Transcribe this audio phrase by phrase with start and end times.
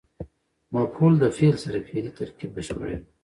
[0.73, 2.97] مفعول د فعل سره فعلي ترکیب بشپړوي.